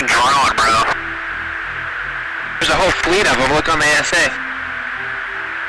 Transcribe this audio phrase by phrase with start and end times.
[0.00, 0.72] Fucking drone, bro.
[2.60, 3.52] There's a whole fleet of them.
[3.52, 4.32] Look on the ASA.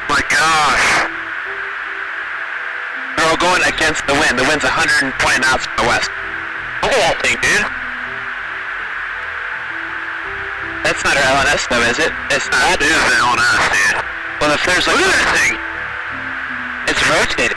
[0.08, 0.88] My gosh.
[3.16, 4.40] They're all going against the wind.
[4.40, 6.10] The wind's 120 knots from the west.
[6.84, 7.68] Look at that thing, dude.
[10.84, 12.12] That's not our LNS, though, is it?
[12.32, 12.80] It's not.
[12.80, 14.00] That is the LNS, dude.
[14.42, 14.98] Well, if there's like...
[14.98, 15.54] Look at that thing.
[16.90, 17.51] It's rotating.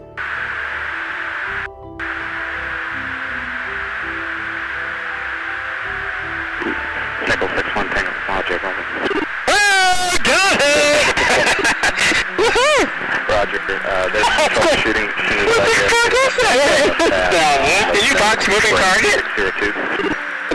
[17.13, 19.21] Uh, Did you box moving target?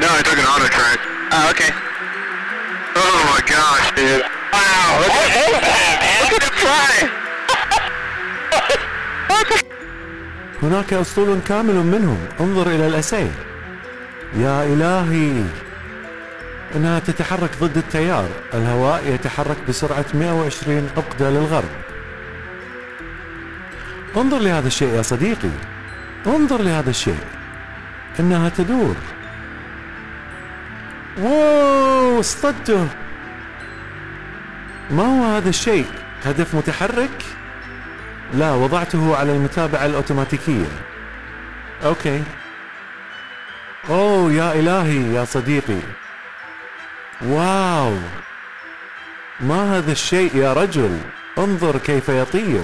[0.02, 1.00] No, I took an auto track.
[1.36, 1.72] Oh, okay.
[2.96, 4.24] Oh my gosh, dude.
[4.54, 6.22] Wow, look at that, man.
[6.24, 7.10] Look at it fly!
[10.64, 13.32] هناك أسطول كامل منهم انظر إلى الأسي
[14.36, 15.44] يا إلهي
[16.76, 21.70] إنها تتحرك ضد التيار الهواء يتحرك بسرعة 120 عقدة للغرب
[24.18, 25.50] انظر لهذا الشيء يا صديقي
[26.36, 27.24] انظر لهذا الشيء.
[28.20, 28.96] إنها تدور.
[31.18, 32.88] wow اصطدته
[34.92, 35.86] ما هو هذا الشيء؟
[36.26, 37.24] هدف متحرك؟
[38.34, 40.72] لا وضعته على المتابعة الأوتوماتيكية.
[41.86, 42.24] okay.
[43.90, 45.80] أوه يا إلهي يا صديقي.
[47.22, 47.98] wow.
[49.40, 51.00] ما هذا الشيء يا رجل؟
[51.38, 52.64] انظر كيف يطير.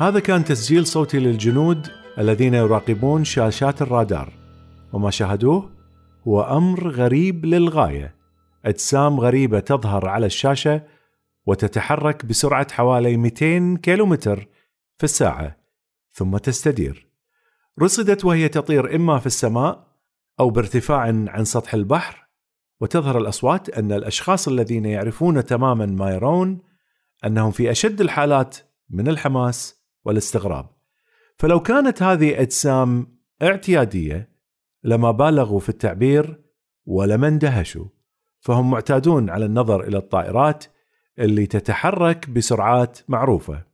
[0.00, 1.88] هذا كان تسجيل صوتي للجنود
[2.18, 4.32] الذين يراقبون شاشات الرادار.
[4.92, 5.70] وما شاهدوه
[6.28, 8.14] هو أمر غريب للغاية.
[8.64, 10.82] أجسام غريبة تظهر على الشاشة
[11.46, 14.48] وتتحرك بسرعة حوالي 200 كيلومتر
[14.96, 15.56] في الساعة
[16.12, 17.08] ثم تستدير.
[17.82, 19.86] رصدت وهي تطير إما في السماء
[20.40, 22.26] أو بارتفاع عن سطح البحر
[22.80, 26.58] وتظهر الأصوات أن الأشخاص الذين يعرفون تماما ما يرون
[27.24, 28.56] أنهم في أشد الحالات
[28.90, 30.66] من الحماس والاستغراب.
[31.36, 34.28] فلو كانت هذه أجسام اعتيادية
[34.84, 36.40] لما بالغوا في التعبير
[36.86, 37.86] ولما اندهشوا
[38.40, 40.64] فهم معتادون على النظر إلى الطائرات
[41.18, 43.64] اللي تتحرك بسرعات معروفة.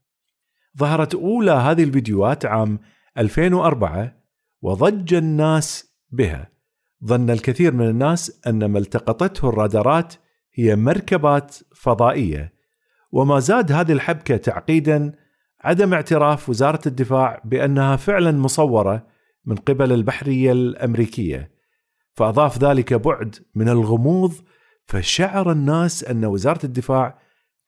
[0.78, 2.78] ظهرت أولى هذه الفيديوهات عام
[3.18, 4.16] 2004
[4.62, 6.50] وضج الناس بها.
[7.04, 10.14] ظن الكثير من الناس أن ما التقطته الرادارات
[10.54, 12.52] هي مركبات فضائية
[13.12, 15.12] وما زاد هذه الحبكة تعقيدا
[15.66, 19.06] عدم اعتراف وزارة الدفاع بأنها فعلا مصورة
[19.44, 21.50] من قبل البحرية الأمريكية.
[22.12, 24.34] فأضاف ذلك بعد من الغموض
[24.84, 27.18] فشعر الناس أن وزارة الدفاع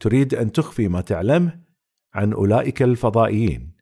[0.00, 1.60] تريد أن تخفي ما تعلمه
[2.14, 3.76] عن أولئك الفضائيين.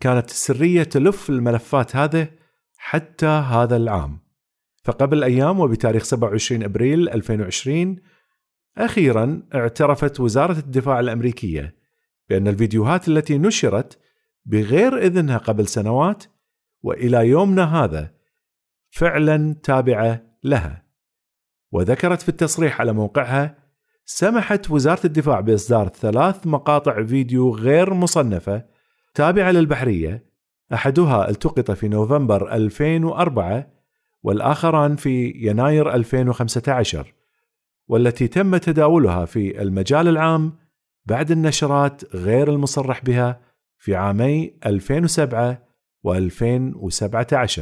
[0.00, 2.28] كانت السرية تلف الملفات هذه
[2.76, 4.20] حتى هذا العام.
[4.84, 7.96] فقبل أيام وبتاريخ 27 أبريل 2020
[8.78, 11.79] أخيرا اعترفت وزارة الدفاع الأمريكية
[12.30, 13.98] بأن الفيديوهات التي نشرت
[14.44, 16.24] بغير إذنها قبل سنوات
[16.82, 18.14] وإلى يومنا هذا
[18.90, 20.82] فعلا تابعة لها.
[21.72, 23.58] وذكرت في التصريح على موقعها
[24.04, 28.64] سمحت وزارة الدفاع بإصدار ثلاث مقاطع فيديو غير مصنفة
[29.14, 30.24] تابعة للبحرية
[30.74, 33.70] أحدها التقط في نوفمبر 2004
[34.22, 37.14] والآخران في يناير 2015
[37.88, 40.59] والتي تم تداولها في المجال العام
[41.06, 43.40] بعد النشرات غير المصرح بها
[43.78, 45.66] في عامي 2007
[46.06, 47.60] و2017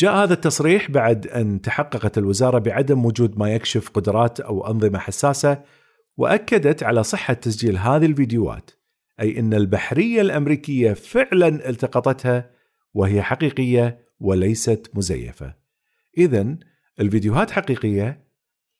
[0.00, 5.62] جاء هذا التصريح بعد أن تحققت الوزارة بعدم وجود ما يكشف قدرات أو أنظمة حساسة
[6.16, 8.70] وأكدت على صحة تسجيل هذه الفيديوهات
[9.20, 12.50] أي أن البحرية الأمريكية فعلا التقطتها
[12.94, 15.54] وهي حقيقية وليست مزيفة.
[16.18, 16.56] إذا
[17.00, 18.24] الفيديوهات حقيقية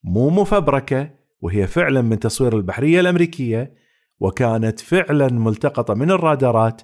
[0.05, 3.75] مو مفبركة وهي فعلا من تصوير البحرية الأمريكية
[4.19, 6.83] وكانت فعلا ملتقطة من الرادارات.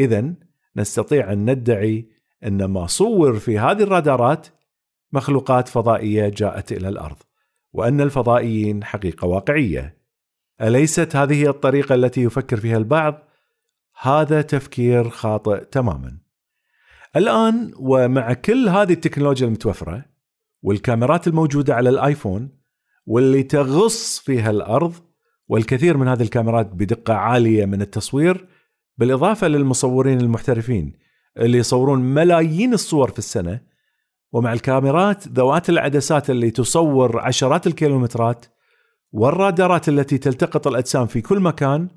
[0.00, 0.34] إذا
[0.76, 2.08] نستطيع أن ندعي
[2.44, 4.46] أن ما صور في هذه الرادارات
[5.12, 7.16] مخلوقات فضائية جاءت إلى الأرض
[7.72, 9.96] وأن الفضائيين حقيقة واقعية.
[10.60, 13.22] أليست هذه هي الطريقة التي يفكر فيها البعض؟
[14.00, 16.18] هذا تفكير خاطئ تماما.
[17.16, 20.04] الآن ومع كل هذه التكنولوجيا المتوفرة
[20.62, 22.50] والكاميرات الموجودة على الآيفون
[23.06, 24.94] واللي تغص فيها الأرض
[25.48, 28.48] والكثير من هذه الكاميرات بدقة عالية من التصوير
[28.98, 30.92] بالإضافة للمصورين المحترفين
[31.38, 33.60] اللي يصورون ملايين الصور في السنة
[34.32, 38.46] ومع الكاميرات ذوات العدسات اللي تصور عشرات الكيلومترات
[39.12, 41.88] والرادارات التي تلتقط الأجسام في كل مكان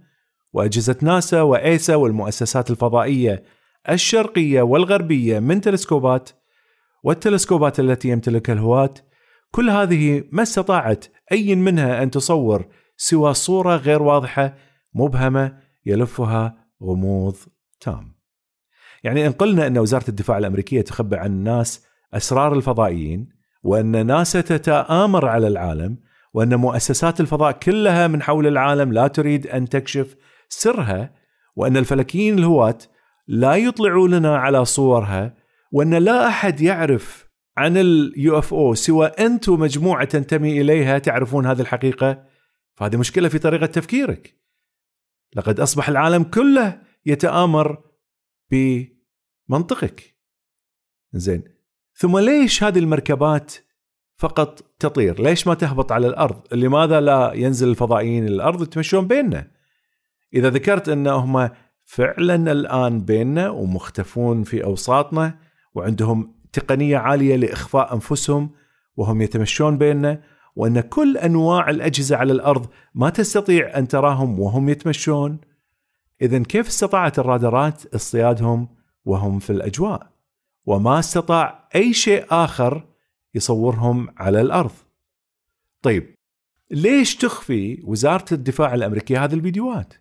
[0.54, 3.44] وأجهزة ناسا وإيسا والمؤسسات الفضائية
[3.90, 6.30] الشرقية والغربية من تلسكوبات
[7.04, 8.94] والتلسكوبات التي يمتلكها الهواة
[9.52, 12.68] كل هذه ما استطاعت أي منها أن تصور
[12.98, 14.56] سوى صورة غير واضحة
[14.94, 17.36] مبهمة يلفها غموض
[17.80, 18.20] تام.
[19.04, 23.30] يعني إن قلنا أن وزارة الدفاع الأمريكية تخبى عن الناس أسرار الفضائيين
[23.64, 25.98] وأن ناسا تتآمر على العالم
[26.34, 30.16] وأن مؤسسات الفضاء كلها من حول العالم لا تريد أن تكشف
[30.50, 31.14] سرها
[31.56, 32.78] وأن الفلكيين الهواة
[33.28, 35.34] لا يطلعوا لنا على صورها
[35.72, 38.74] وأن لا أحد يعرف عن اليو إف أو.
[38.74, 42.26] سوى انت ومجموعه تنتمي إليها تعرفون هذه الحقيقة؟
[42.76, 44.40] فهذه مشكلة في طريقة تفكيرك.
[45.36, 47.84] لقد أصبح العالم كله يتآمر
[48.52, 50.16] بمنطقك.
[51.14, 51.44] زين.
[51.94, 53.54] ثم ليش هذه المركبات
[54.18, 59.52] فقط تطير؟ ليش ما تهبط على الأرض؟ لماذا لا ينزل الفضائيين الأرض يتمشون بيننا؟
[60.34, 61.50] إذا ذكرت أنهم
[61.84, 65.40] فعلا الآن بيننا ومختفون في أوساطنا
[65.74, 68.50] وعندهم تقنية عالية لإخفاء أنفسهم
[68.98, 70.22] وهم يتمشون بيننا
[70.56, 75.40] وأن كل أنواع الأجهزة على الأرض ما تستطيع أن تراهم وهم يتمشون
[76.22, 78.68] إذا كيف استطاعت الرادارات اصطيادهم
[79.06, 80.10] وهم في الأجواء
[80.66, 82.88] وما استطاع أي شيء آخر
[83.36, 84.72] يصورهم على الأرض
[85.82, 86.16] طيب
[86.72, 89.94] ليش تخفي وزارة الدفاع الأمريكية هذه الفيديوهات؟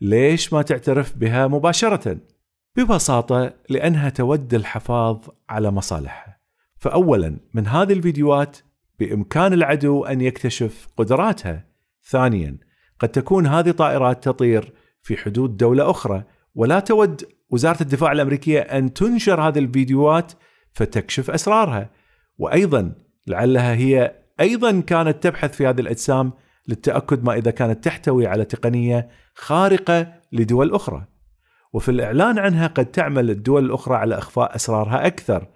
[0.00, 2.18] ليش ما تعترف بها مباشرة؟
[2.76, 5.18] ببساطة لأنها تود الحفاظ
[5.48, 6.38] على مصالحها.
[6.78, 8.56] فأولا من هذه الفيديوهات
[8.98, 11.64] بإمكان العدو أن يكتشف قدراتها.
[12.04, 12.58] ثانيا
[12.98, 16.24] قد تكون هذه طائرات تطير في حدود دولة أخرى
[16.54, 20.32] ولا تود وزارة الدفاع الأمريكية أن تنشر هذه الفيديوهات
[20.72, 21.90] فتكشف أسرارها.
[22.38, 22.92] وأيضا
[23.26, 26.32] لعلها هي أيضا كانت تبحث في هذه الأجسام
[26.68, 31.15] للتأكد ما إذا كانت تحتوي على تقنية خارقة لدول أخرى.
[31.76, 35.48] وفي الإعلان عنها قد تعمل الدول الأخرى على إخفاء أسرارها أكثر.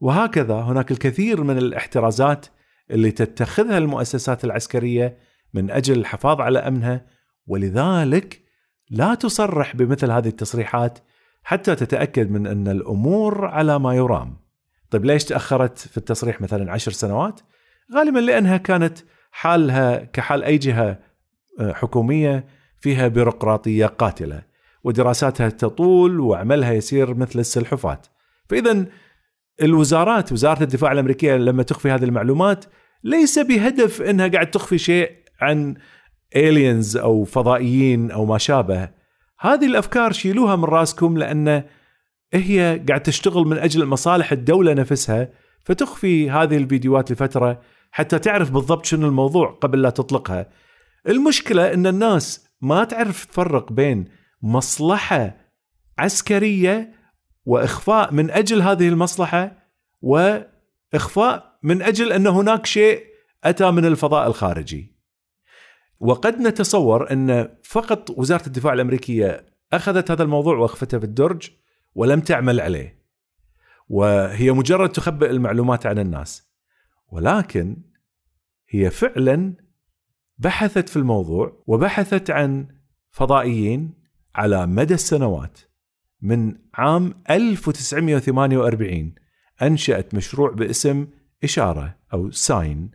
[0.00, 2.46] وهكذا هناك الكثير من الاحترازات
[2.90, 5.18] اللي تتخذها المؤسسات العسكرية
[5.54, 7.06] من أجل الحفاظ على أمنها
[7.46, 8.42] ولذلك
[8.90, 10.98] لا تصرح بمثل هذه التصريحات
[11.42, 14.36] حتى تتأكد من أن الأمور على ما يرام.
[14.90, 17.40] طيب ليش تأخرت في التصريح مثلا عشر سنوات؟
[17.94, 18.98] غالبا لأنها كانت
[19.30, 20.98] حالها كحال أي جهة
[21.60, 22.46] آه، حكومية
[22.78, 24.51] فيها بيروقراطية قاتلة.
[24.84, 28.06] ودراساتها تطول وعملها يصير مثل السلحفات
[28.48, 28.86] فإذا
[29.62, 32.64] الوزارات وزارة الدفاع الأمريكية لما تخفي هذه المعلومات
[33.04, 35.74] ليس بهدف أنها قاعد تخفي شيء عن
[36.36, 38.88] الينز أو فضائيين أو ما شابه
[39.40, 41.64] هذه الأفكار شيلوها من راسكم لأن
[42.34, 45.28] هي قاعد تشتغل من أجل مصالح الدولة نفسها
[45.64, 47.60] فتخفي هذه الفيديوهات لفترة
[47.90, 50.46] حتى تعرف بالضبط شنو الموضوع قبل لا تطلقها.
[51.08, 54.04] المشكلة إن الناس ما تعرف تفرق بين
[54.42, 55.36] مصلحة
[55.98, 56.94] عسكرية
[57.44, 59.68] وإخفاء من أجل هذه المصلحة
[60.00, 63.04] وإخفاء من أجل أن هناك شيء
[63.44, 64.92] أتى من الفضاء الخارجي.
[66.00, 71.50] وقد نتصور أن فقط وزارة الدفاع الأمريكية أخذت هذا الموضوع وأخفته في الدرج
[71.94, 73.02] ولم تعمل عليه.
[73.88, 76.52] وهي مجرد تخبئ المعلومات عن الناس.
[77.08, 77.76] ولكن
[78.68, 79.54] هي فعلا
[80.38, 82.68] بحثت في الموضوع وبحثت عن
[83.10, 84.01] فضائيين
[84.34, 85.58] على مدى السنوات.
[86.22, 89.14] من عام 1948
[89.62, 91.06] أنشأت مشروع باسم
[91.44, 92.90] إشارة أو ساين.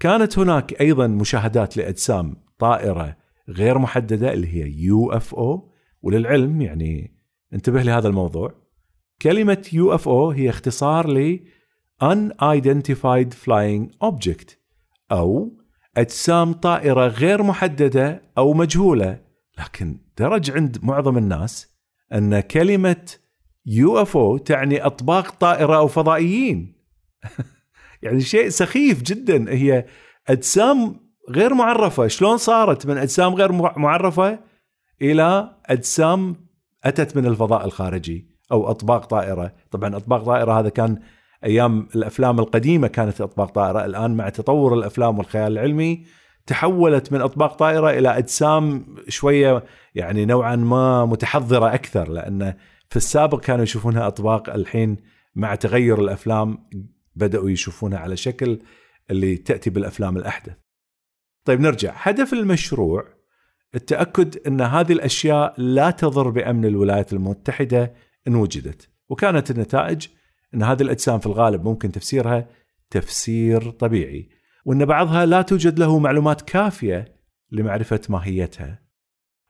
[0.00, 3.16] كانت هناك أيضا مشاهدات لأجسام طائرة
[3.48, 7.16] غير محددة اللي هي UFO وللعلم يعني
[7.52, 8.54] انتبه لهذا الموضوع.
[9.22, 11.40] كلمة UFO هي اختصار ل
[12.04, 14.54] unidentified flying object
[15.12, 15.58] أو
[15.96, 19.25] أجسام طائرة غير محددة أو مجهولة.
[19.58, 21.76] لكن درج عند معظم الناس
[22.12, 23.06] أن كلمة
[23.66, 26.76] UFO تعني أطباق طائرة أو فضائيين.
[28.02, 29.52] يعني شيء سخيف جدا.
[29.52, 29.86] هي
[30.28, 32.06] أجسام غير معرفة.
[32.06, 34.38] شلون صارت من أجسام غير معرفة
[35.02, 36.36] إلى أجسام
[36.84, 39.52] أتت من الفضاء الخارجي أو أطباق طائرة.
[39.70, 40.98] طبعا أطباق طائرة هذا كان
[41.44, 43.84] أيام الأفلام القديمة كانت أطباق طائرة.
[43.84, 46.04] الآن مع تطور الأفلام والخيال العلمي
[46.46, 52.54] تحولت من أطباق طائرة إلى أجسام شوية يعني نوعا ما متحضرة أكثر لأن
[52.90, 54.96] في السابق كانوا يشوفونها أطباق الحين
[55.34, 56.68] مع تغير الأفلام
[57.16, 58.60] بدأوا يشوفونها على شكل
[59.10, 60.54] اللي تأتي بالأفلام الأحدث.
[61.44, 63.04] طيب نرجع، هدف المشروع
[63.74, 67.94] التأكد أن هذه الأشياء لا تضر بأمن الولايات المتحدة
[68.28, 70.06] إن وجدت، وكانت النتائج
[70.54, 72.48] أن هذه الأجسام في الغالب ممكن تفسيرها
[72.90, 74.28] تفسير طبيعي،
[74.66, 77.04] وأن بعضها لا توجد له معلومات كافية
[77.52, 78.82] لمعرفة ماهيتها.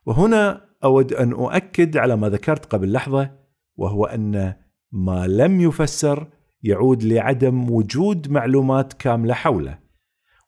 [0.05, 3.31] وهنا أود أن أؤكد على ما ذكرت قبل لحظة
[3.75, 4.53] وهو أن
[4.91, 6.27] ما لم يفسر
[6.63, 9.79] يعود لعدم وجود معلومات كاملة حوله.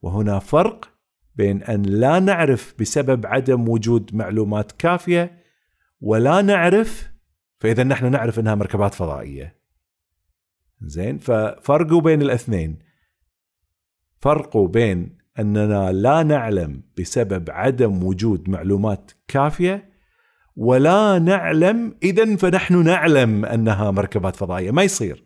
[0.01, 0.89] وهنا فرق
[1.35, 5.43] بين أن لا نعرف بسبب عدم وجود معلومات كافية
[6.01, 7.11] ولا نعرف
[7.59, 9.55] فإذا نحن نعرف إنها مركبات فضائية.
[10.81, 12.88] زين ففرقوا بين الاثنين.
[14.19, 19.89] فرقوا بين أننا لا نعلم بسبب عدم وجود معلومات كافية
[20.55, 24.71] ولا نعلم إذا فنحن نعلم أنها مركبات فضائية.
[24.71, 25.23] ما يصير.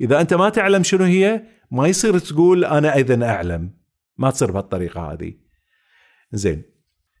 [0.00, 3.70] إذا أنت ما تعلم شنو هي ما يصير تقول أنا اذا أعلم.
[4.18, 5.34] ما تصير بهالطريقة هذه.
[6.32, 6.62] زين.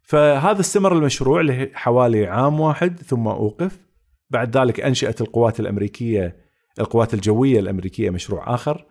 [0.02, 3.86] فهذا استمر المشروع لحوالي عام واحد ثم أوقف.
[4.30, 6.36] بعد ذلك أنشأت القوات الأمريكية
[6.80, 8.86] القوات الجوية الأمريكية مشروع آخر.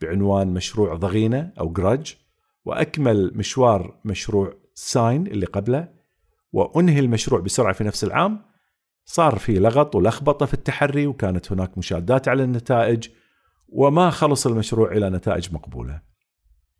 [0.00, 2.16] بعنوان مشروع ضغينة أو جراج
[2.64, 5.88] وأكمل مشوار مشروع ساين اللي قبله
[6.52, 8.42] وأنهي المشروع بسرعة في نفس العام
[9.04, 13.08] صار في لغط ولخبطة في التحري وكانت هناك مشادات على النتائج
[13.68, 16.02] وما خلص المشروع إلى نتائج مقبولة.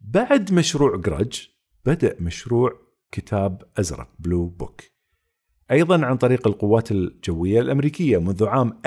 [0.01, 1.51] بعد مشروع جراج
[1.85, 2.73] بدأ مشروع
[3.13, 4.83] كتاب أزرق بلو بوك.
[5.71, 8.81] أيضا عن طريق القوات الجوية الأمريكية منذ عام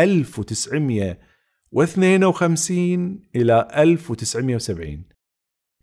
[1.73, 5.03] 1952 إلى 1970.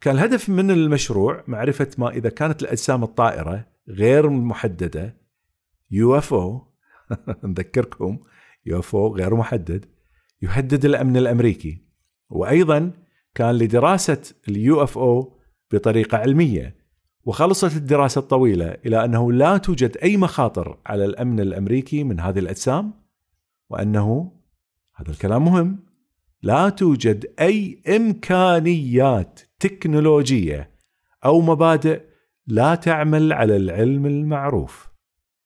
[0.00, 5.16] كان الهدف من المشروع معرفة ما إذا كانت الأجسام الطائرة غير محددة
[5.90, 6.68] UFO
[7.44, 8.18] نذكركم
[8.66, 9.86] UFO غير محدد
[10.42, 11.84] يهدد الأمن الأمريكي
[12.30, 12.92] وأيضا
[13.34, 15.38] كان لدراسة ال UFO
[15.72, 16.76] بطريقة علمية
[17.24, 22.92] وخلصت الدراسة الطويلة إلى أنه لا توجد أي مخاطر على الأمن الأمريكي من هذه الأجسام
[23.70, 24.32] وأنه
[24.96, 25.78] هذا الكلام مهم.
[26.42, 30.70] لا توجد أي إمكانيات تكنولوجية
[31.24, 32.02] أو مبادئ
[32.46, 34.88] لا تعمل على العلم المعروف.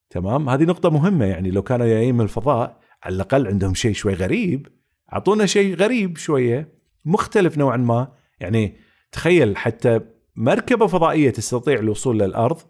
[0.09, 4.13] تمام؟ هذه نقطة مهمة يعني لو كانوا جايين من الفضاء على الأقل عندهم شيء شوي
[4.13, 4.67] غريب.
[5.13, 6.73] أعطونا شيء غريب شوية
[7.05, 8.11] مختلف نوعا ما.
[8.39, 8.75] يعني
[9.11, 9.99] تخيل حتى
[10.35, 12.61] مركبة فضائية تستطيع الوصول للأرض.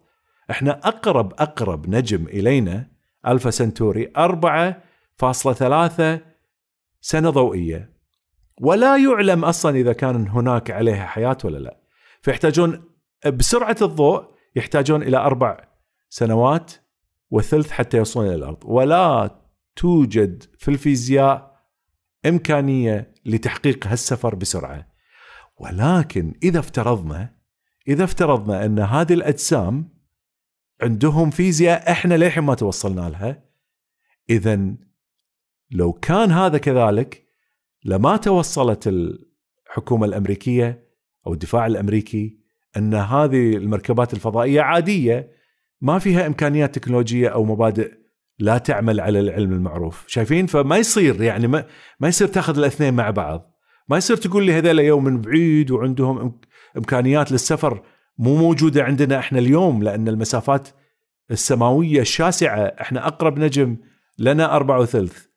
[0.52, 2.88] إحنا أقرب أقرب نجم إلينا
[3.28, 6.29] ألفا سنتوري 4.3
[7.02, 7.94] سنة ضوئية.
[8.62, 11.80] ولا يعلم أصلا إذا كان هناك عليها حياة ولا لا.
[12.22, 12.84] فيحتاجون
[13.28, 14.26] بسرعة الضوء
[14.56, 15.68] يحتاجون إلى أربع
[16.10, 16.72] سنوات
[17.32, 18.64] وثلث حتى يوصلون إلى الأرض.
[18.66, 19.40] ولا
[19.76, 21.60] توجد في الفيزياء
[22.26, 24.88] إمكانية لتحقيق هالسفر بسرعة.
[25.58, 27.40] ولكن إذا افترضنا
[27.88, 30.00] إذا افترضنا أن هذه الأجسام
[30.82, 33.44] عندهم فيزياء إحنا للحين ما توصلنا لها
[34.30, 34.76] اذا
[35.72, 37.26] لو كان هذا كذلك
[37.86, 40.90] لما توصلت الحكومة الأمريكية
[41.28, 42.40] أو الدفاع الأمريكي
[42.78, 45.32] أن هذه المركبات الفضائية عادية
[45.82, 48.00] ما فيها إمكانيات تكنولوجية أو مبادئ
[48.40, 50.06] لا تعمل على العلم المعروف.
[50.08, 51.66] شايفين؟ فما يصير يعني ما,
[52.00, 53.56] ما يصير تاخذ الاثنين مع بعض.
[53.90, 56.40] ما يصير تقول لي هذول يوم من بعيد وعندهم
[56.78, 57.82] إمكانيات للسفر
[58.18, 60.70] مو موجودة عندنا إحنا اليوم لأن المسافات
[61.32, 63.78] السماوية الشاسعة إحنا أقرب نجم
[64.20, 65.29] لنا أربعة وثلث.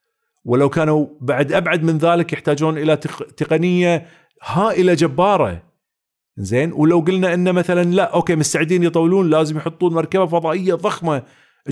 [0.45, 2.97] ولو كانوا بعد أبعد من ذلك يحتاجون إلى
[3.37, 4.07] تقنية
[4.43, 5.63] هائلة جبارة.
[6.37, 11.23] زين؟ ولو قلنا إن مثلا لا أوكي مستعدين يطولون لازم يحطون مركبة فضائية ضخمة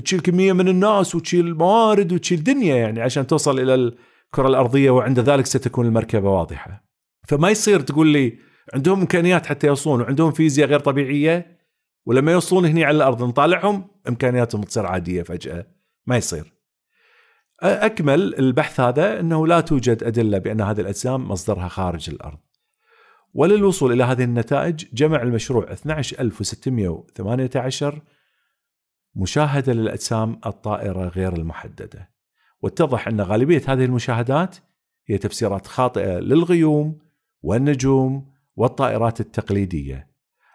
[0.05, 5.19] تشيل كمية من الناس وتشيل موارد وتشيل دنيا يعني عشان توصل إلى الكرة الأرضية وعند
[5.19, 6.83] ذلك ستكون المركبة واضحة.
[7.27, 8.37] فما يصير تقول لي
[8.73, 11.59] عندهم إمكانيات حتى يوصلون وعندهم فيزياء غير طبيعية؟
[12.05, 15.65] ولما يوصلون هنا على الأرض نطالعهم؟ إمكانياتهم تصير عادية فجأة.
[16.07, 16.60] ما يصير.
[17.63, 22.37] أكمل البحث هذا إنه لا توجد أدلة بأن هذه الأجسام مصدرها خارج الأرض.
[23.33, 28.01] وللوصول إلى هذه النتائج جمع المشروع 12618
[29.15, 32.09] مشاهدة للأجسام الطائرة غير المحددة
[32.61, 34.57] واتضح أن غالبية هذه المشاهدات
[35.07, 36.97] هي تفسيرات خاطئة للغيوم
[37.41, 40.07] والنجوم والطائرات التقليدية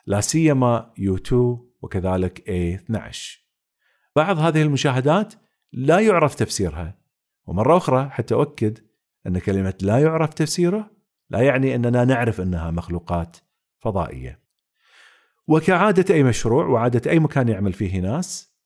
[0.07, 3.41] لا سيما يو 2 وكذلك A 12
[4.17, 5.35] بعض هذه المشاهدات
[5.77, 6.99] لا يعرف تفسيرها.
[7.47, 8.79] ومرة أخرى حتى أؤكد
[9.27, 10.91] أن كلمة لا يعرف تفسيره
[11.31, 13.37] لا يعني أننا نعرف أنها مخلوقات
[13.79, 14.41] فضائية.
[15.47, 18.57] وكعادة أي مشروع وعادة أي مكان يعمل فيه ناس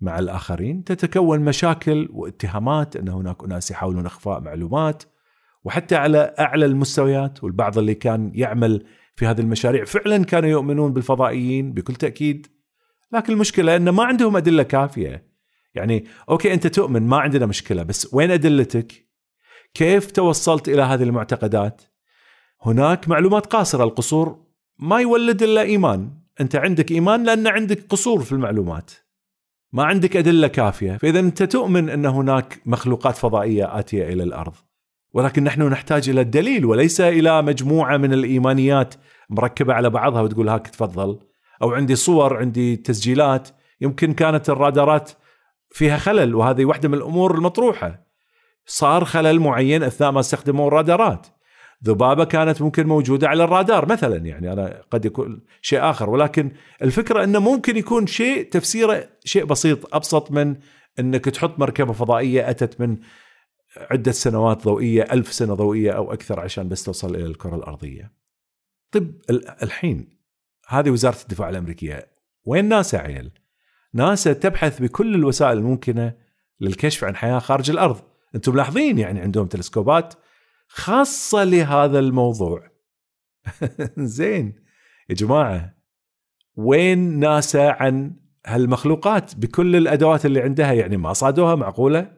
[0.00, 5.02] مع الآخرين تتكون مشاكل واتهامات أن هناك أناس يحاولون إخفاء معلومات.
[5.64, 11.72] وحتى على أعلى المستويات والبعض اللي كان يعمل في هذه المشاريع فعلا كانوا يؤمنون بالفضائيين
[11.72, 12.46] بكل تأكيد.
[13.12, 15.31] لكن المشكلة أن ما عندهم أدلة كافية.
[15.74, 19.08] يعني أوكي أنت تؤمن ما عندنا مشكلة بس وين أدلتك؟
[19.74, 21.82] كيف توصلت إلى هذه المعتقدات؟
[22.62, 24.42] هناك معلومات قاصرة القصور
[24.78, 26.10] ما يولد إلا إيمان.
[26.40, 28.90] أنت عندك إيمان لأن عندك قصور في المعلومات.
[29.72, 30.96] ما عندك أدلة كافية.
[30.96, 34.54] فإذا أنت تؤمن أن هناك مخلوقات فضائية آتية إلى الأرض.
[35.12, 38.94] ولكن نحن نحتاج إلى الدليل وليس إلى مجموعة من الإيمانيات
[39.30, 41.18] مركبة على بعضها وتقول هاك تفضل.
[41.62, 43.48] أو عندي صور عندي تسجيلات.
[43.80, 45.10] يمكن كانت الرادارات
[45.72, 48.06] فيها خلل وهذه واحدة من الأمور المطروحة.
[48.66, 51.26] صار خلل معين أثناء ما استخدموا الرادارات.
[51.84, 56.52] ذبابة كانت ممكن موجودة على الرادار مثلا يعني أنا قد يكون شيء آخر ولكن
[56.82, 60.56] الفكرة أنه ممكن يكون شيء تفسيره شيء بسيط أبسط من
[60.98, 62.98] أنك تحط مركبة فضائية أتت من
[63.76, 68.12] عدة سنوات ضوئية ألف سنة ضوئية أو أكثر عشان بس توصل إلى الكرة الأرضية.
[68.92, 69.20] طيب
[69.62, 70.18] الحين
[70.68, 72.06] هذه وزارة الدفاع الأمريكية
[72.44, 73.30] وين ناسا عيل؟
[73.94, 76.14] ناسا تبحث بكل الوسائل الممكنة
[76.60, 78.00] للكشف عن حياة خارج الأرض.
[78.34, 80.14] أنتم ملاحظين يعني عندهم تلسكوبات
[80.68, 82.70] خاصة لهذا الموضوع.
[83.98, 84.54] زين.
[85.08, 85.74] يا جماعة
[86.56, 92.12] وين ناسا عن هالمخلوقات بكل الأدوات اللي عندها؟ يعني ما صادوها معقولة؟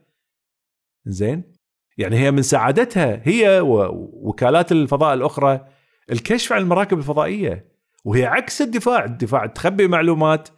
[1.07, 1.55] زين.
[1.99, 5.67] يعني هي من سعادتها هي ووكالات الفضاء الأخرى
[6.13, 7.75] الكشف عن المراكب الفضائية.
[8.05, 9.05] وهي عكس الدفاع.
[9.05, 10.49] الدفاع تخبي معلومات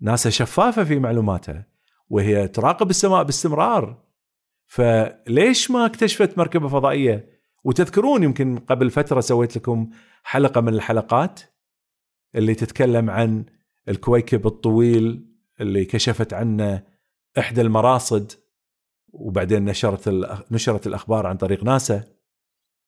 [0.00, 1.66] ناسا شفافة في معلوماتها
[2.08, 4.02] وهي تراقب السماء باستمرار
[4.66, 9.90] فليش ما اكتشفت مركبة فضائية؟ وتذكرون يمكن قبل فترة سويت لكم
[10.22, 11.40] حلقة من الحلقات
[12.34, 13.44] اللي تتكلم عن
[13.88, 15.26] الكويكب الطويل
[15.60, 16.82] اللي كشفت عنه
[17.38, 18.32] إحدى المراصد
[19.12, 20.08] وبعدين نشرت
[20.50, 22.04] نشرت الأخبار عن طريق ناسا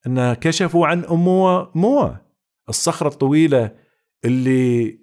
[0.07, 2.11] ان كشفوا عن اموا موا
[2.69, 3.77] الصخرة الطويلة
[4.25, 4.99] اللي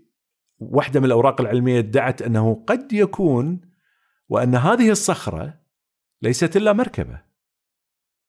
[0.72, 3.62] واحدة من الأوراق العلمية ادعت أنه قد يكون
[4.30, 5.60] وأن هذه الصخرة
[6.22, 7.22] ليست إلا مركبة.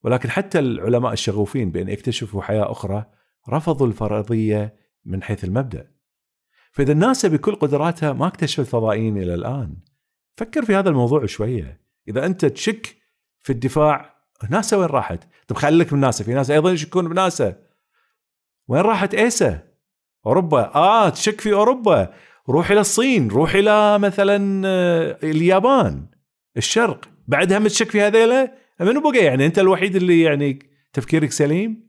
[0.02, 3.04] ولكن حتى العلماء الشغوفين بأن يكتشفوا حياة أخرى
[3.48, 5.90] رفضوا الفرضية من حيث المبدأ.
[6.72, 9.76] فإذا الناس بكل قدراتها ما اكتشفت فضائيين إلى الآن.
[10.34, 11.80] فكر في هذا الموضوع شوية.
[12.08, 12.96] إذا أنت تشك
[13.40, 14.16] في الدفاع
[14.50, 17.62] ناسا وين راحت؟ طب خليك من ناسا في ناس أيضا يشكون بناسا.
[18.68, 19.65] وين راحت إيسا؟
[20.26, 20.74] أوروبا.
[20.74, 22.12] آه تشك في أوروبا.
[22.48, 26.06] روح إلى الصين روح إلى مثلا آه، اليابان
[26.56, 27.08] الشرق.
[27.26, 30.58] بعدها متشك في هذيلا منو بقى يعني أنت الوحيد اللي يعني
[30.92, 31.86] تفكيرك سليم؟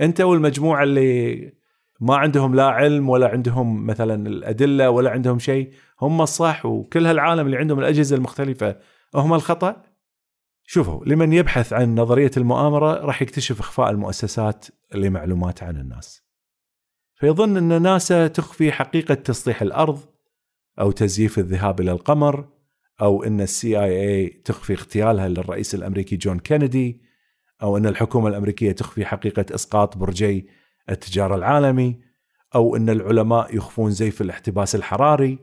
[0.00, 1.52] أنت والمجموعة اللي
[2.00, 7.46] ما عندهم لا علم ولا عندهم مثلا الأدلة ولا عندهم شيء هم الصح وكل هالعالم
[7.46, 8.76] اللي عندهم الأجهزة المختلفة
[9.14, 9.82] هم الخطأ؟
[10.64, 16.27] شوفوا لمن يبحث عن نظرية المؤامرة راح يكتشف إخفاء المؤسسات لمعلومات عن الناس.
[17.18, 20.00] فيظن أن ناسا تخفي حقيقة تسطيح الأرض
[20.80, 22.48] أو تزييف الذهاب إلى القمر
[23.00, 27.02] أو أن ال CIA تخفي اغتيالها للرئيس الأمريكي جون كينيدي
[27.62, 30.48] أو أن الحكومة الأمريكية تخفي حقيقة إسقاط برجي
[30.90, 32.00] التجارة العالمي
[32.54, 35.38] أو أن العلماء يخفون زيف الاحتباس الحراري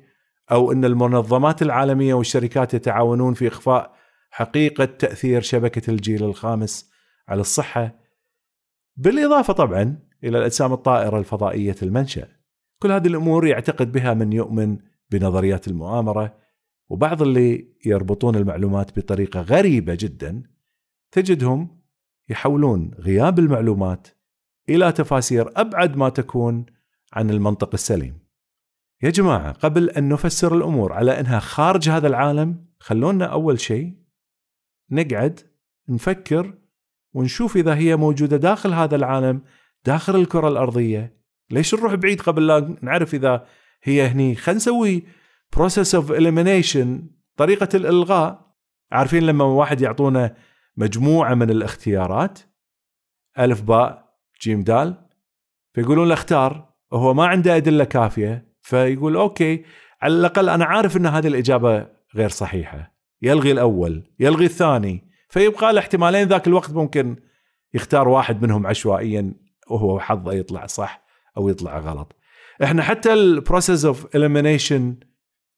[0.52, 3.96] أو أن المنظمات العالمية والشركات يتعاونون في إخفاء
[4.32, 6.92] حقيقة تأثير شبكة الجيل الخامس
[7.28, 8.00] على الصحة.
[8.98, 12.28] بالإضافة طبعا إلى الأجسام الطائرة الفضائية المنشأ
[12.80, 14.78] كل هذه الأمور يعتقد بها من يؤمن
[15.12, 16.36] بنظريات المؤامرة
[16.90, 20.44] وبعض اللي يربطون المعلومات بطريقة غريبة جدا
[21.12, 21.82] تجدهم
[22.30, 24.08] يحولون غياب المعلومات
[24.70, 26.66] إلى تفاسير أبعد ما تكون
[27.14, 28.20] عن المنطق السليم.
[29.04, 33.94] يا جماعة قبل أن نفسر الأمور على أنها خارج هذا العالم خلونا أول شيء
[34.92, 35.40] نقعد
[35.90, 36.54] نفكر
[37.14, 39.42] ونشوف إذا هي موجودة داخل هذا العالم
[39.86, 41.18] داخل الكرة الأرضية.
[41.52, 43.48] ليش نروح بعيد قبل لا نعرف إذا
[43.84, 45.04] هي هني؟ خلينا نسوي
[45.56, 48.56] process of elimination طريقة الإلغاء.
[48.92, 50.36] عارفين لما واحد يعطونا
[50.78, 52.40] مجموعة من الاختيارات؟
[53.40, 54.06] ألف باء
[54.42, 55.08] جيم دال.
[55.74, 56.74] فيقولون له اختار.
[56.92, 58.56] وهو ما عنده أدلة كافية.
[58.62, 59.66] فيقول okay
[60.02, 62.96] على الأقل أنا عارف إن هذه الإجابة غير صحيحة.
[63.22, 65.12] يلغي الأول يلغي الثاني.
[65.30, 67.16] فيبقى له احتمالين ذاك الوقت ممكن
[67.74, 69.45] يختار واحد منهم عشوائيا.
[69.70, 71.06] وهو حظه يطلع صح
[71.38, 72.16] أو يطلع غلط.
[72.64, 74.96] إحنا حتى ال process of elimination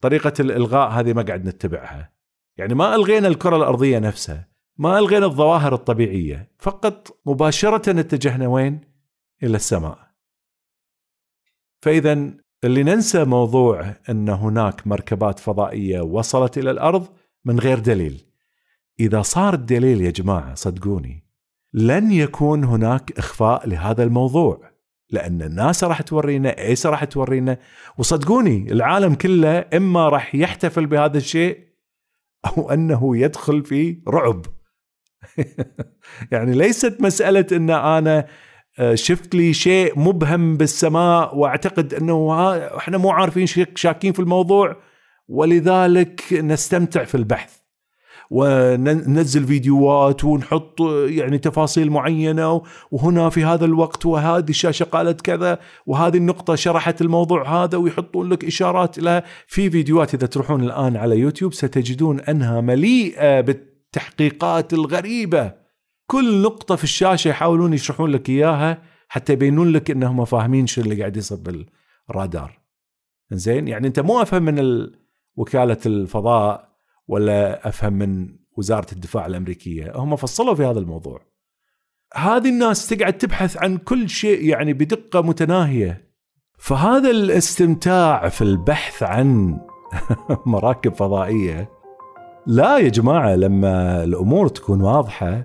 [0.01, 2.13] طريقة الإلغاء هذه ما قاعد نتبعها.
[2.57, 8.81] يعني ما ألغينا الكرة الأرضية نفسها ما ألغينا الظواهر الطبيعية فقط مباشرة اتجهنا وين؟
[9.43, 9.99] إلى السماء.
[11.81, 17.07] فاذا اللي ننسى موضوع أن هناك مركبات فضائية وصلت إلى الأرض
[17.45, 18.23] من غير دليل.
[18.99, 21.26] إذا صار الدليل يا جماعة صدقوني
[21.77, 24.71] لن يكون هناك إخفاء لهذا الموضوع
[25.09, 27.57] لأن الناس راح تورينا ايسا راح تورينا؟
[27.97, 31.59] وصدقوني العالم كله إما راح يحتفل بهذا الشيء
[32.45, 34.45] أو أنه يدخل في رعب.
[36.31, 38.27] يعني ليست مسألة إن أنا
[38.79, 44.77] آه، شفت لي شيء مبهم بالسماء وأعتقد إنه إحنا مو عارفين شاكين في الموضوع
[45.27, 47.66] ولذلك نستمتع في البحث.
[48.29, 52.61] وننزل فيديوهات ونحط يعني تفاصيل معينة
[52.91, 58.45] وهنا في هذا الوقت وهذه الشاشة قالت كذا وهذه النقطة شرحت الموضوع هذا ويحطون لك
[58.45, 60.13] إشارات لها في فيديوهات.
[60.13, 65.53] إذا تروحون الآن على يوتيوب ستجدون أنها مليئة بالتحقيقات الغريبة.
[66.07, 70.99] كل نقطة في الشاشة يحاولون يشرحون لك إياها حتى يبينون لك إنهم فاهمين شو اللي
[70.99, 71.37] قاعد يصير
[72.09, 72.59] بالرادار.
[73.31, 74.87] زين يعني أنت مو أفهم من
[75.35, 76.66] وكالة الفضاء
[77.07, 79.91] ولا أفهم من وزارة الدفاع الأمريكية.
[79.95, 81.21] هم فصلوا في هذا الموضوع.
[82.13, 86.07] هذه الناس تقعد تبحث عن كل شيء يعني بدقة متناهية.
[86.57, 89.59] فهذا الاستمتاع في البحث عن
[90.45, 91.69] مراكب فضائية
[92.47, 95.43] لا يا جماعة لما الأمور تكون واضحة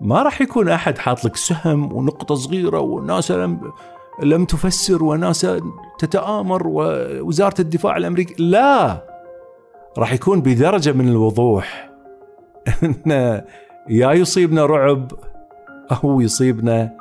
[0.00, 3.72] ما راح يكون أحد حاط لك سهم ونقطة صغيرة والناس لم
[4.22, 5.46] لم تفسر وناس
[5.98, 8.42] تتآمر ووزارة الدفاع الأمريكي.
[8.42, 9.09] لا!
[9.98, 11.90] راح يكون بدرجة من الوضوح
[12.82, 13.42] إن
[13.88, 15.12] يا يصيبنا رعب
[15.92, 16.96] أو يصيبنا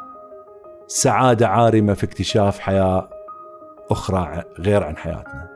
[0.88, 3.10] سعادة عارمة في اكتشاف حياة
[3.92, 5.48] أخرى غير عن حياتنا.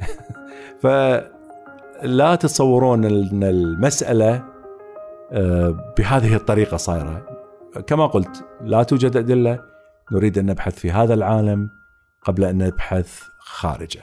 [0.82, 4.42] فلا تتصورون إن المسألة
[5.32, 7.26] آه، بهذه الطريقة صايرة.
[7.86, 9.60] كما قلت لا توجد أدلة
[10.12, 11.70] نريد أن نبحث في هذا العالم
[12.22, 14.02] قبل أن نبحث خارجه.